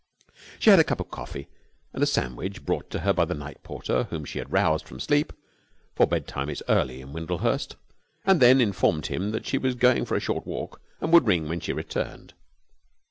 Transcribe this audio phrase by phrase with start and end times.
[0.57, 1.47] She had a cup of coffee
[1.93, 4.99] and a sandwich brought to her by the night porter, whom she had roused from
[4.99, 5.31] sleep,
[5.95, 7.75] for bedtime is early in Windlehurst,
[8.25, 11.47] and then informed him that she was going for a short walk and would ring
[11.47, 12.33] when she returned.